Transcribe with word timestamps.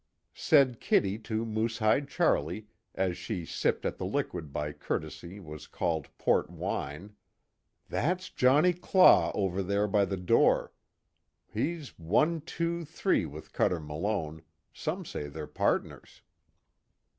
Said 0.33 0.79
Kitty 0.79 1.19
to 1.19 1.45
Moosehide 1.45 2.07
Charlie, 2.07 2.65
as 2.95 3.19
she 3.19 3.45
sipped 3.45 3.85
at 3.85 3.99
the 3.99 4.03
liquid 4.03 4.45
that 4.45 4.51
by 4.53 4.71
courtesy 4.71 5.39
was 5.39 5.67
called 5.67 6.07
port 6.17 6.49
wine: 6.49 7.13
"That's 7.87 8.31
Johnnie 8.31 8.73
Claw 8.73 9.31
over 9.35 9.61
there 9.61 9.87
by 9.87 10.05
the 10.05 10.17
door. 10.17 10.73
He's 11.53 11.99
one 11.99 12.41
two 12.41 12.83
three 12.83 13.27
with 13.27 13.53
Cuter 13.53 13.79
Malone 13.79 14.41
some 14.73 15.05
say 15.05 15.27
they're 15.27 15.45
pardners." 15.45 16.23